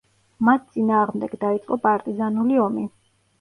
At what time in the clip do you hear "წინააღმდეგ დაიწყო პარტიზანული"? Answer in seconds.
0.77-2.59